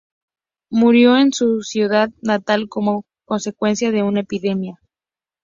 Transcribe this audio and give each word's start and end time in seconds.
Murió 0.71 1.15
en 1.15 1.31
su 1.31 1.61
ciudad 1.61 2.09
natal 2.23 2.67
como 2.69 3.05
consecuencia 3.23 3.91
de 3.91 4.01
una 4.01 4.21
epidemia. 4.21 4.79